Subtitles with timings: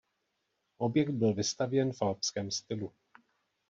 [0.77, 2.93] Objekt byl vystavěn v alpském stylu.